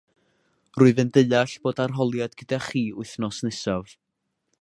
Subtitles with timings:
[0.77, 3.95] Rwyf yn deall bod arholiad gyda chi wythnos nesaf